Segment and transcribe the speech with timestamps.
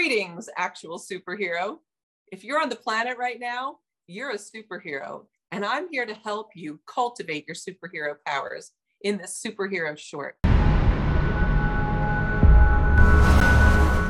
[0.00, 1.76] Greetings, actual superhero.
[2.32, 6.52] If you're on the planet right now, you're a superhero, and I'm here to help
[6.54, 10.36] you cultivate your superhero powers in this superhero short.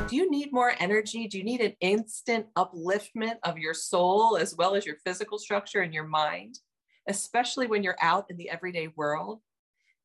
[0.08, 1.26] Do you need more energy?
[1.26, 5.80] Do you need an instant upliftment of your soul as well as your physical structure
[5.80, 6.61] and your mind,
[7.09, 9.41] especially when you're out in the everyday world?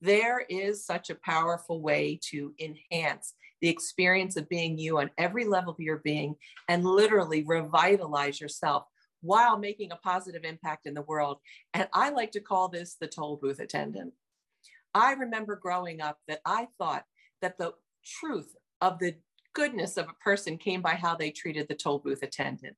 [0.05, 5.45] There is such a powerful way to enhance the experience of being you on every
[5.45, 6.35] level of your being
[6.69, 8.83] and literally revitalize yourself
[9.21, 11.39] while making a positive impact in the world.
[11.73, 14.13] And I like to call this the toll booth attendant.
[14.93, 17.05] I remember growing up that I thought
[17.41, 17.73] that the
[18.05, 19.15] truth of the
[19.53, 22.75] goodness of a person came by how they treated the toll booth attendant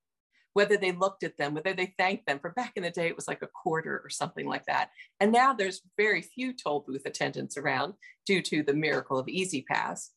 [0.53, 2.39] whether they looked at them, whether they thanked them.
[2.39, 4.89] For back in the day, it was like a quarter or something like that.
[5.19, 7.93] And now there's very few toll booth attendants around
[8.25, 10.09] due to the miracle of E-ZPass.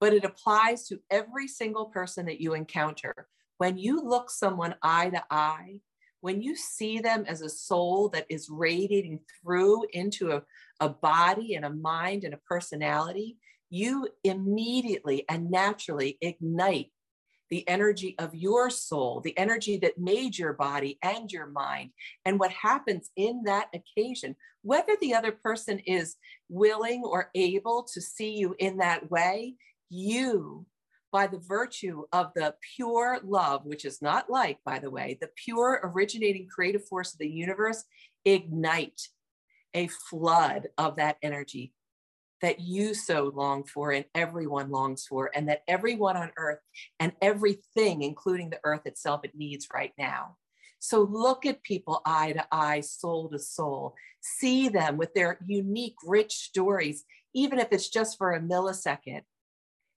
[0.00, 3.28] But it applies to every single person that you encounter.
[3.58, 5.80] When you look someone eye to eye,
[6.20, 10.42] when you see them as a soul that is radiating through into a,
[10.78, 13.36] a body and a mind and a personality,
[13.70, 16.92] you immediately and naturally ignite
[17.52, 21.90] the energy of your soul, the energy that made your body and your mind,
[22.24, 26.16] and what happens in that occasion, whether the other person is
[26.48, 29.54] willing or able to see you in that way,
[29.90, 30.64] you,
[31.12, 35.28] by the virtue of the pure love, which is not like, by the way, the
[35.36, 37.84] pure originating creative force of the universe,
[38.24, 39.08] ignite
[39.74, 41.74] a flood of that energy
[42.42, 46.58] that you so long for and everyone longs for, and that everyone on earth
[47.00, 50.36] and everything, including the earth itself, it needs right now.
[50.80, 53.94] So look at people eye to eye, soul to soul.
[54.20, 59.22] See them with their unique, rich stories, even if it's just for a millisecond,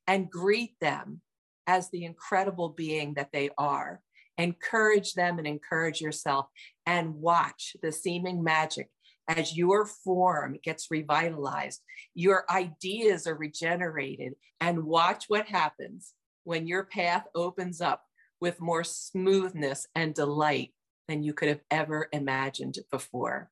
[0.07, 1.21] and greet them
[1.65, 4.01] as the incredible being that they are.
[4.37, 6.47] Encourage them and encourage yourself,
[6.85, 8.89] and watch the seeming magic
[9.27, 11.81] as your form gets revitalized,
[12.13, 16.13] your ideas are regenerated, and watch what happens
[16.43, 18.03] when your path opens up
[18.39, 20.73] with more smoothness and delight
[21.07, 23.49] than you could have ever imagined before.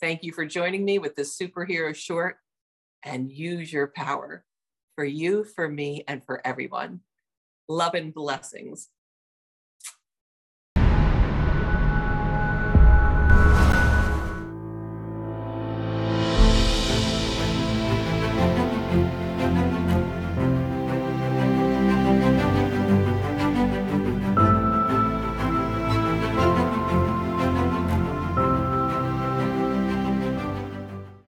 [0.00, 2.36] Thank you for joining me with this superhero short
[3.04, 4.44] and use your power
[4.94, 7.00] for you, for me, and for everyone.
[7.68, 8.88] Love and blessings.